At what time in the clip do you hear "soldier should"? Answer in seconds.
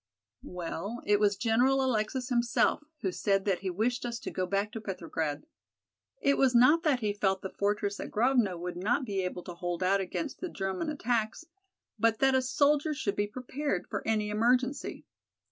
12.41-13.15